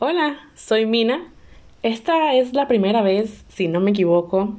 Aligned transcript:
Hola, 0.00 0.38
soy 0.54 0.86
Mina. 0.86 1.26
Esta 1.82 2.32
es 2.34 2.52
la 2.52 2.68
primera 2.68 3.02
vez, 3.02 3.44
si 3.48 3.66
no 3.66 3.80
me 3.80 3.90
equivoco, 3.90 4.54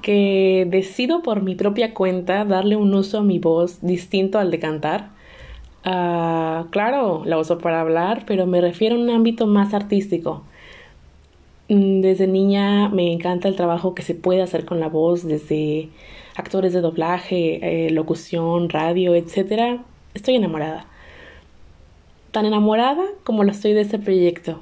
que 0.00 0.66
decido 0.70 1.22
por 1.22 1.42
mi 1.42 1.54
propia 1.54 1.92
cuenta 1.92 2.46
darle 2.46 2.74
un 2.76 2.94
uso 2.94 3.18
a 3.18 3.22
mi 3.22 3.38
voz 3.38 3.80
distinto 3.82 4.38
al 4.38 4.50
de 4.50 4.58
cantar. 4.58 5.10
Ah, 5.84 6.64
claro, 6.70 7.24
la 7.26 7.36
uso 7.38 7.58
para 7.58 7.82
hablar, 7.82 8.24
pero 8.26 8.46
me 8.46 8.62
refiero 8.62 8.96
a 8.96 8.98
un 8.98 9.10
ámbito 9.10 9.46
más 9.46 9.74
artístico. 9.74 10.44
Mm, 11.68 12.00
desde 12.00 12.26
niña 12.26 12.88
me 12.88 13.12
encanta 13.12 13.48
el 13.48 13.56
trabajo 13.56 13.94
que 13.94 14.02
se 14.02 14.14
puede 14.14 14.40
hacer 14.40 14.64
con 14.64 14.80
la 14.80 14.88
voz, 14.88 15.26
desde 15.26 15.90
actores 16.36 16.72
de 16.72 16.80
doblaje, 16.80 17.86
eh, 17.88 17.90
locución, 17.90 18.70
radio, 18.70 19.14
etc. 19.14 19.82
Estoy 20.14 20.36
enamorada 20.36 20.86
tan 22.30 22.46
enamorada 22.46 23.04
como 23.24 23.44
lo 23.44 23.50
estoy 23.50 23.72
de 23.72 23.82
este 23.82 23.98
proyecto. 23.98 24.60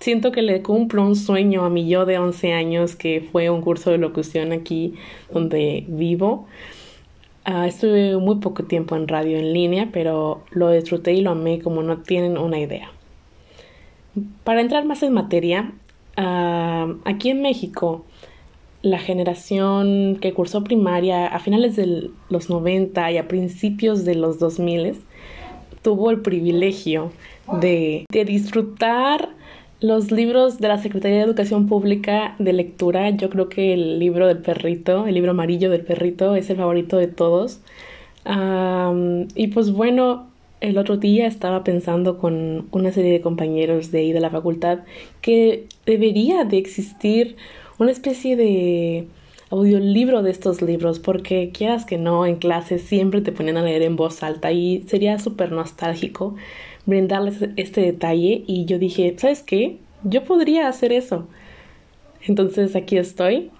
siento 0.00 0.30
que 0.30 0.42
le 0.42 0.62
cumplo 0.62 1.02
un 1.02 1.16
sueño 1.16 1.64
a 1.64 1.70
mi 1.70 1.88
yo 1.88 2.06
de 2.06 2.18
11 2.18 2.52
años, 2.52 2.94
que 2.96 3.20
fue 3.20 3.50
un 3.50 3.62
curso 3.62 3.90
de 3.90 3.98
locución 3.98 4.52
aquí 4.52 4.94
donde 5.32 5.84
vivo. 5.88 6.46
Uh, 7.46 7.64
estuve 7.64 8.16
muy 8.18 8.36
poco 8.36 8.64
tiempo 8.64 8.94
en 8.94 9.08
radio 9.08 9.38
en 9.38 9.52
línea, 9.52 9.88
pero 9.92 10.44
lo 10.50 10.70
disfruté 10.70 11.14
y 11.14 11.22
lo 11.22 11.30
amé 11.30 11.60
como 11.60 11.82
no 11.82 11.98
tienen 11.98 12.36
una 12.36 12.58
idea. 12.58 12.90
Para 14.44 14.60
entrar 14.60 14.84
más 14.84 15.02
en 15.02 15.14
materia, 15.14 15.72
aquí 16.16 17.30
en 17.30 17.42
México, 17.42 18.04
la 18.82 18.98
generación 18.98 20.18
que 20.20 20.32
cursó 20.32 20.62
primaria 20.62 21.26
a 21.26 21.38
finales 21.38 21.76
de 21.76 22.10
los 22.28 22.50
90 22.50 23.12
y 23.12 23.18
a 23.18 23.28
principios 23.28 24.04
de 24.04 24.14
los 24.14 24.38
2000 24.38 24.96
tuvo 25.82 26.10
el 26.10 26.20
privilegio 26.20 27.12
de, 27.60 28.04
disfrutar 28.10 29.30
los 29.80 30.10
libros 30.10 30.58
de 30.58 30.68
la 30.68 30.78
Secretaría 30.78 31.18
de 31.18 31.24
Educación 31.24 31.68
Pública 31.68 32.34
de 32.38 32.52
lectura. 32.52 33.10
Yo 33.10 33.30
creo 33.30 33.48
que 33.48 33.74
el 33.74 33.98
libro 33.98 34.26
del 34.26 34.38
perrito, 34.38 35.06
el 35.06 35.14
libro 35.14 35.30
amarillo 35.30 35.70
del 35.70 35.84
perrito, 35.84 36.34
es 36.34 36.50
el 36.50 36.56
favorito 36.56 36.96
de 36.96 37.08
todos. 37.08 37.60
y 39.34 39.46
pues 39.48 39.72
bueno, 39.72 40.26
el 40.60 40.78
otro 40.78 40.96
día 40.96 41.26
estaba 41.26 41.62
pensando 41.62 42.18
con 42.18 42.66
una 42.72 42.92
serie 42.92 43.12
de 43.12 43.20
compañeros 43.20 43.90
de 43.90 44.00
ahí 44.00 44.12
de 44.12 44.20
la 44.20 44.30
facultad 44.30 44.80
que 45.20 45.66
debería 45.86 46.44
de 46.44 46.58
existir 46.58 47.36
una 47.78 47.92
especie 47.92 48.36
de 48.36 49.06
audiolibro 49.50 50.22
de 50.22 50.30
estos 50.30 50.62
libros, 50.62 50.98
porque 50.98 51.50
quieras 51.52 51.84
que 51.84 51.98
no, 51.98 52.26
en 52.26 52.36
clase 52.36 52.78
siempre 52.78 53.20
te 53.20 53.32
ponen 53.32 53.56
a 53.56 53.62
leer 53.62 53.82
en 53.82 53.96
voz 53.96 54.22
alta 54.22 54.52
y 54.52 54.82
sería 54.86 55.18
súper 55.18 55.52
nostálgico 55.52 56.34
brindarles 56.86 57.36
este 57.56 57.80
detalle 57.80 58.44
y 58.46 58.64
yo 58.64 58.78
dije, 58.78 59.14
¿sabes 59.18 59.42
qué? 59.42 59.78
Yo 60.04 60.24
podría 60.24 60.68
hacer 60.68 60.92
eso. 60.92 61.26
Entonces 62.22 62.74
aquí 62.76 62.96
estoy 62.96 63.50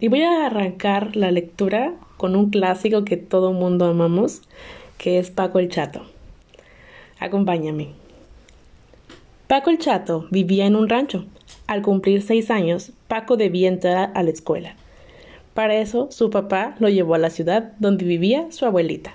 y 0.00 0.08
voy 0.08 0.22
a 0.22 0.46
arrancar 0.46 1.16
la 1.16 1.30
lectura 1.30 1.94
con 2.16 2.36
un 2.36 2.50
clásico 2.50 3.04
que 3.04 3.16
todo 3.16 3.52
mundo 3.52 3.86
amamos, 3.86 4.42
que 4.98 5.18
es 5.18 5.30
Paco 5.30 5.58
el 5.58 5.68
Chato. 5.68 6.02
Acompáñame. 7.18 7.90
Paco 9.46 9.70
el 9.70 9.78
Chato 9.78 10.26
vivía 10.30 10.66
en 10.66 10.76
un 10.76 10.88
rancho. 10.88 11.24
Al 11.66 11.82
cumplir 11.82 12.22
seis 12.22 12.50
años, 12.50 12.92
Paco 13.08 13.36
debía 13.36 13.68
entrar 13.68 14.12
a 14.14 14.22
la 14.22 14.30
escuela. 14.30 14.76
Para 15.56 15.76
eso, 15.76 16.08
su 16.10 16.28
papá 16.28 16.76
lo 16.80 16.90
llevó 16.90 17.14
a 17.14 17.18
la 17.18 17.30
ciudad 17.30 17.72
donde 17.78 18.04
vivía 18.04 18.52
su 18.52 18.66
abuelita. 18.66 19.14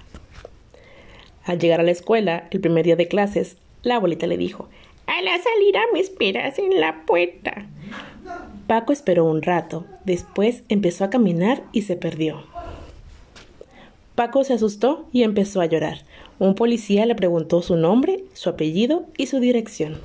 Al 1.46 1.60
llegar 1.60 1.80
a 1.80 1.84
la 1.84 1.92
escuela, 1.92 2.48
el 2.50 2.60
primer 2.60 2.84
día 2.84 2.96
de 2.96 3.08
clases, 3.08 3.58
la 3.84 3.98
abuelita 3.98 4.26
le 4.26 4.38
dijo, 4.38 4.68
A 5.06 5.22
la 5.22 5.38
salida 5.38 5.82
me 5.94 6.00
esperas 6.00 6.58
en 6.58 6.80
la 6.80 7.06
puerta. 7.06 7.68
Paco 8.66 8.92
esperó 8.92 9.26
un 9.26 9.44
rato, 9.44 9.86
después 10.04 10.64
empezó 10.68 11.04
a 11.04 11.12
caminar 11.12 11.62
y 11.74 11.84
se 11.84 11.96
perdió. 11.96 12.42
Paco 14.16 14.44
se 14.44 14.54
asustó 14.54 15.06
y 15.12 15.22
empezó 15.22 15.62
a 15.62 15.68
llorar. 15.68 16.00
Un 16.40 16.56
policía 16.56 17.06
le 17.06 17.14
preguntó 17.14 17.62
su 17.62 17.76
nombre, 17.76 18.24
su 18.34 18.50
apellido 18.50 19.06
y 19.16 19.28
su 19.28 19.40
dirección. 19.40 20.00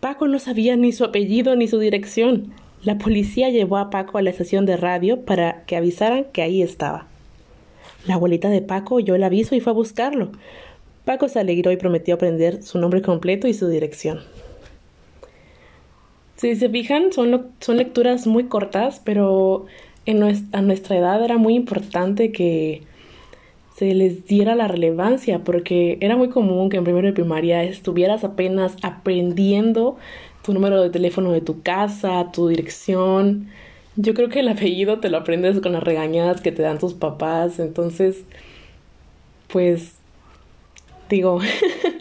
Paco 0.00 0.28
no 0.28 0.38
sabía 0.38 0.76
ni 0.76 0.92
su 0.92 1.02
apellido 1.02 1.56
ni 1.56 1.66
su 1.66 1.78
dirección. 1.78 2.52
La 2.84 2.98
policía 2.98 3.48
llevó 3.48 3.78
a 3.78 3.88
Paco 3.88 4.18
a 4.18 4.22
la 4.22 4.28
estación 4.28 4.66
de 4.66 4.76
radio 4.76 5.22
para 5.22 5.64
que 5.64 5.76
avisaran 5.76 6.24
que 6.32 6.42
ahí 6.42 6.60
estaba. 6.60 7.06
La 8.06 8.14
abuelita 8.14 8.50
de 8.50 8.60
Paco 8.60 8.96
oyó 8.96 9.14
el 9.14 9.24
aviso 9.24 9.54
y 9.54 9.60
fue 9.60 9.72
a 9.72 9.74
buscarlo. 9.74 10.32
Paco 11.06 11.28
se 11.30 11.40
alegró 11.40 11.72
y 11.72 11.78
prometió 11.78 12.14
aprender 12.14 12.62
su 12.62 12.78
nombre 12.78 13.00
completo 13.00 13.48
y 13.48 13.54
su 13.54 13.68
dirección. 13.68 14.20
Si 16.36 16.56
se 16.56 16.68
fijan, 16.68 17.10
son, 17.10 17.52
son 17.60 17.76
lecturas 17.78 18.26
muy 18.26 18.44
cortas, 18.44 19.00
pero 19.02 19.64
a 20.52 20.60
nuestra 20.60 20.98
edad 20.98 21.24
era 21.24 21.38
muy 21.38 21.54
importante 21.54 22.32
que 22.32 22.82
se 23.76 23.94
les 23.94 24.26
diera 24.26 24.54
la 24.54 24.68
relevancia, 24.68 25.38
porque 25.40 25.96
era 26.00 26.16
muy 26.16 26.28
común 26.28 26.68
que 26.68 26.76
en 26.76 26.84
primero 26.84 27.06
de 27.06 27.14
primaria 27.14 27.64
estuvieras 27.64 28.24
apenas 28.24 28.76
aprendiendo 28.82 29.96
tu 30.44 30.52
número 30.52 30.82
de 30.82 30.90
teléfono 30.90 31.32
de 31.32 31.40
tu 31.40 31.62
casa, 31.62 32.30
tu 32.32 32.48
dirección. 32.48 33.48
Yo 33.96 34.14
creo 34.14 34.28
que 34.28 34.40
el 34.40 34.48
apellido 34.48 35.00
te 35.00 35.08
lo 35.08 35.18
aprendes 35.18 35.60
con 35.60 35.72
las 35.72 35.82
regañadas 35.82 36.40
que 36.40 36.52
te 36.52 36.62
dan 36.62 36.78
tus 36.78 36.94
papás. 36.94 37.58
Entonces, 37.58 38.24
pues, 39.48 39.94
digo, 41.08 41.40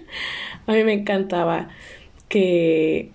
a 0.67 0.73
mí 0.73 0.83
me 0.83 0.93
encantaba 0.93 1.69
que 2.27 3.11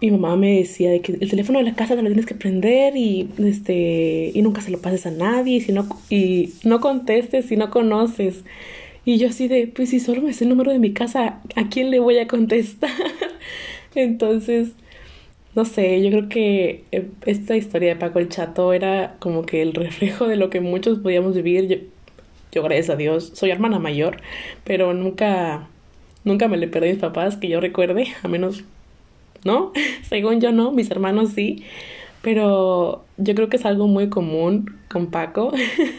mi 0.00 0.10
mamá 0.10 0.36
me 0.36 0.58
decía 0.58 0.90
de 0.90 1.00
que 1.00 1.12
el 1.12 1.30
teléfono 1.30 1.58
de 1.58 1.64
la 1.64 1.74
casa 1.74 1.96
te 1.96 2.02
lo 2.02 2.08
tienes 2.08 2.26
que 2.26 2.34
prender 2.34 2.94
y 2.94 3.30
este 3.38 4.32
y 4.34 4.42
nunca 4.42 4.60
se 4.60 4.70
lo 4.70 4.78
pases 4.78 5.06
a 5.06 5.10
nadie 5.10 5.56
y 5.56 5.60
si 5.62 5.72
no 5.72 5.88
y 6.10 6.52
no 6.62 6.80
contestes 6.80 7.46
si 7.46 7.56
no 7.56 7.70
conoces 7.70 8.44
y 9.06 9.18
yo 9.18 9.28
así 9.28 9.48
de, 9.48 9.66
pues 9.66 9.90
si 9.90 10.00
solo 10.00 10.22
me 10.22 10.32
sé 10.32 10.44
el 10.44 10.50
número 10.50 10.72
de 10.72 10.78
mi 10.78 10.94
casa, 10.94 11.40
¿a 11.56 11.68
quién 11.68 11.90
le 11.90 11.98
voy 11.98 12.18
a 12.18 12.26
contestar? 12.26 12.90
Entonces, 13.94 14.72
no 15.54 15.64
sé, 15.64 16.02
yo 16.02 16.10
creo 16.10 16.28
que 16.28 16.84
eh, 16.92 17.08
esta 17.26 17.56
historia 17.56 17.90
de 17.90 17.96
Paco 17.96 18.18
el 18.18 18.28
Chato 18.28 18.72
era 18.72 19.16
como 19.20 19.46
que 19.46 19.62
el 19.62 19.72
reflejo 19.74 20.26
de 20.26 20.36
lo 20.36 20.50
que 20.50 20.60
muchos 20.60 20.98
podíamos 20.98 21.34
vivir. 21.34 21.90
Yo, 22.52 22.62
gracias 22.62 22.90
a 22.90 22.96
Dios, 22.96 23.32
soy 23.34 23.50
hermana 23.50 23.78
mayor, 23.78 24.18
pero 24.64 24.94
nunca, 24.94 25.68
nunca 26.24 26.48
me 26.48 26.56
le 26.56 26.68
perdí 26.68 26.88
a 26.88 26.92
mis 26.92 27.00
papás, 27.00 27.36
que 27.36 27.48
yo 27.48 27.60
recuerde, 27.60 28.08
a 28.22 28.28
menos, 28.28 28.64
¿no? 29.44 29.72
Según 30.08 30.40
yo 30.40 30.52
no, 30.52 30.72
mis 30.72 30.90
hermanos 30.90 31.30
sí. 31.34 31.64
Pero 32.22 33.04
yo 33.18 33.34
creo 33.34 33.48
que 33.50 33.56
es 33.58 33.66
algo 33.66 33.86
muy 33.86 34.08
común 34.08 34.78
con 34.88 35.08
Paco, 35.10 35.52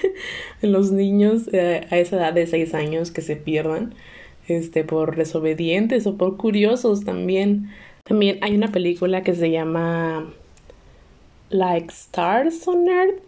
en 0.61 0.71
los 0.71 0.91
niños 0.91 1.49
eh, 1.53 1.85
a 1.91 1.97
esa 1.99 2.17
edad 2.17 2.33
de 2.33 2.47
6 2.47 2.73
años 2.73 3.11
que 3.11 3.21
se 3.21 3.35
pierdan 3.35 3.93
este, 4.47 4.83
por 4.83 5.15
desobedientes 5.15 6.07
o 6.07 6.17
por 6.17 6.37
curiosos 6.37 7.05
también. 7.05 7.71
También 8.03 8.39
hay 8.41 8.55
una 8.55 8.71
película 8.71 9.23
que 9.23 9.33
se 9.33 9.49
llama 9.51 10.31
Like 11.49 11.91
Stars 11.91 12.67
on 12.67 12.87
Earth, 12.87 13.21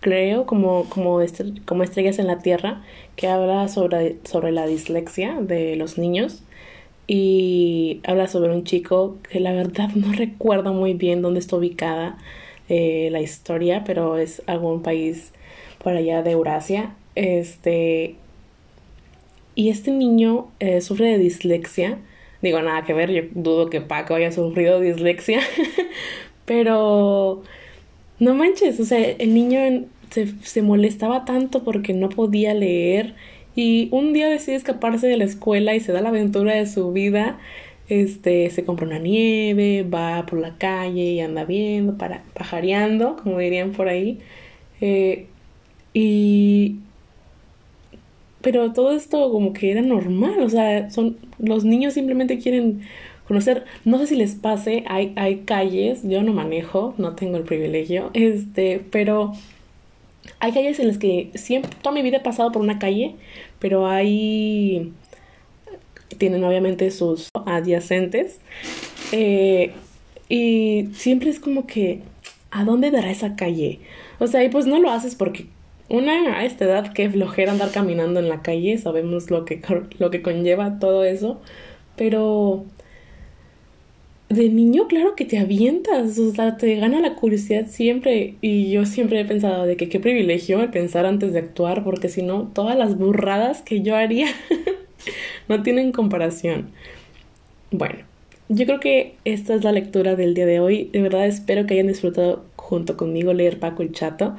creo, 0.00 0.46
como, 0.46 0.84
como, 0.88 1.20
como 1.64 1.82
estrellas 1.82 2.18
en 2.18 2.26
la 2.26 2.38
Tierra, 2.38 2.82
que 3.16 3.28
habla 3.28 3.68
sobre, 3.68 4.18
sobre 4.24 4.52
la 4.52 4.66
dislexia 4.66 5.40
de 5.40 5.76
los 5.76 5.98
niños 5.98 6.42
y 7.06 8.00
habla 8.04 8.28
sobre 8.28 8.52
un 8.52 8.62
chico 8.62 9.16
que 9.28 9.40
la 9.40 9.52
verdad 9.52 9.88
no 9.96 10.12
recuerdo 10.16 10.72
muy 10.72 10.94
bien 10.94 11.22
dónde 11.22 11.40
está 11.40 11.56
ubicada 11.56 12.18
eh, 12.68 13.08
la 13.10 13.20
historia, 13.20 13.82
pero 13.84 14.16
es 14.16 14.42
algún 14.46 14.82
país 14.82 15.32
por 15.82 15.94
allá 15.94 16.22
de 16.22 16.30
Eurasia. 16.32 16.94
Este, 17.16 18.14
y 19.54 19.70
este 19.70 19.90
niño 19.90 20.48
eh, 20.60 20.80
sufre 20.80 21.12
de 21.12 21.18
dislexia. 21.18 21.98
Digo, 22.42 22.60
nada 22.62 22.84
que 22.84 22.94
ver, 22.94 23.10
yo 23.10 23.22
dudo 23.34 23.68
que 23.70 23.80
Paco 23.80 24.14
haya 24.14 24.32
sufrido 24.32 24.80
dislexia, 24.80 25.40
pero 26.46 27.42
no 28.18 28.34
manches, 28.34 28.80
o 28.80 28.84
sea, 28.84 28.98
el 28.98 29.34
niño 29.34 29.86
se, 30.10 30.28
se 30.42 30.62
molestaba 30.62 31.24
tanto 31.24 31.64
porque 31.64 31.92
no 31.92 32.08
podía 32.08 32.54
leer 32.54 33.14
y 33.56 33.88
un 33.92 34.12
día 34.12 34.28
decide 34.28 34.56
escaparse 34.56 35.06
de 35.06 35.16
la 35.16 35.24
escuela 35.24 35.74
y 35.74 35.80
se 35.80 35.92
da 35.92 36.00
la 36.00 36.10
aventura 36.10 36.54
de 36.54 36.66
su 36.66 36.92
vida. 36.92 37.38
Este, 37.88 38.48
se 38.50 38.64
compra 38.64 38.86
una 38.86 38.98
nieve, 38.98 39.82
va 39.82 40.24
por 40.26 40.38
la 40.38 40.56
calle 40.56 41.12
y 41.12 41.20
anda 41.20 41.44
viendo, 41.44 41.98
para, 41.98 42.22
pajareando, 42.34 43.16
como 43.22 43.38
dirían 43.38 43.72
por 43.72 43.88
ahí. 43.88 44.20
Eh, 44.80 45.26
y. 45.92 46.76
Pero 48.40 48.72
todo 48.72 48.92
esto 48.92 49.30
como 49.30 49.52
que 49.52 49.70
era 49.70 49.82
normal, 49.82 50.40
o 50.40 50.48
sea, 50.48 50.90
son. 50.90 51.18
Los 51.38 51.64
niños 51.64 51.94
simplemente 51.94 52.38
quieren 52.38 52.82
conocer. 53.28 53.64
No 53.84 53.98
sé 53.98 54.06
si 54.08 54.16
les 54.16 54.34
pase, 54.34 54.84
hay, 54.88 55.12
hay 55.16 55.38
calles, 55.44 56.00
yo 56.02 56.22
no 56.22 56.32
manejo, 56.32 56.94
no 56.98 57.14
tengo 57.14 57.36
el 57.36 57.44
privilegio, 57.44 58.10
este, 58.14 58.84
pero 58.90 59.32
hay 60.40 60.52
calles 60.52 60.80
en 60.80 60.88
las 60.88 60.98
que 60.98 61.30
siempre, 61.34 61.70
toda 61.82 61.94
mi 61.94 62.02
vida 62.02 62.18
he 62.18 62.20
pasado 62.20 62.50
por 62.52 62.62
una 62.62 62.78
calle, 62.78 63.14
pero 63.58 63.86
hay 63.86 64.92
tienen 66.18 66.44
obviamente 66.44 66.90
sus 66.90 67.28
adyacentes. 67.46 68.38
Eh, 69.12 69.72
y 70.28 70.88
siempre 70.94 71.30
es 71.30 71.40
como 71.40 71.66
que, 71.66 72.00
¿a 72.50 72.64
dónde 72.64 72.90
dará 72.90 73.10
esa 73.10 73.36
calle? 73.36 73.80
O 74.18 74.26
sea, 74.26 74.44
y 74.44 74.48
pues 74.48 74.66
no 74.66 74.78
lo 74.78 74.90
haces 74.90 75.14
porque 75.14 75.46
una 75.90 76.38
a 76.38 76.44
esta 76.44 76.64
edad 76.64 76.92
que 76.92 77.10
flojera 77.10 77.52
andar 77.52 77.70
caminando 77.70 78.20
en 78.20 78.28
la 78.28 78.42
calle, 78.42 78.78
sabemos 78.78 79.30
lo 79.30 79.44
que, 79.44 79.60
lo 79.98 80.10
que 80.10 80.22
conlleva 80.22 80.78
todo 80.78 81.04
eso, 81.04 81.40
pero 81.96 82.64
de 84.30 84.48
niño, 84.48 84.86
claro 84.86 85.16
que 85.16 85.24
te 85.24 85.38
avientas, 85.38 86.16
o 86.18 86.30
sea, 86.30 86.56
te 86.56 86.76
gana 86.76 87.00
la 87.00 87.16
curiosidad 87.16 87.66
siempre. 87.66 88.36
Y 88.40 88.70
yo 88.70 88.86
siempre 88.86 89.20
he 89.20 89.24
pensado 89.24 89.66
de 89.66 89.76
que 89.76 89.88
qué 89.88 89.98
privilegio 89.98 90.60
el 90.62 90.70
pensar 90.70 91.04
antes 91.04 91.32
de 91.32 91.40
actuar, 91.40 91.82
porque 91.82 92.08
si 92.08 92.22
no, 92.22 92.48
todas 92.54 92.78
las 92.78 92.96
burradas 92.96 93.60
que 93.62 93.82
yo 93.82 93.96
haría 93.96 94.28
no 95.48 95.64
tienen 95.64 95.90
comparación. 95.90 96.70
Bueno, 97.72 97.98
yo 98.48 98.66
creo 98.66 98.78
que 98.78 99.16
esta 99.24 99.54
es 99.54 99.64
la 99.64 99.72
lectura 99.72 100.14
del 100.14 100.34
día 100.34 100.46
de 100.46 100.60
hoy. 100.60 100.90
De 100.92 101.02
verdad 101.02 101.26
espero 101.26 101.66
que 101.66 101.74
hayan 101.74 101.88
disfrutado 101.88 102.44
junto 102.54 102.96
conmigo 102.96 103.32
leer 103.32 103.58
Paco 103.58 103.82
el 103.82 103.90
Chato. 103.90 104.36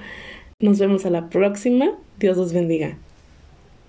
Nos 0.61 0.79
vemos 0.79 1.05
a 1.05 1.09
la 1.09 1.29
próxima. 1.29 1.91
Dios 2.19 2.37
los 2.37 2.53
bendiga. 2.53 2.97